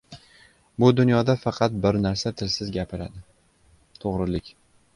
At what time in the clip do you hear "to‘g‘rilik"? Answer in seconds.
4.05-4.53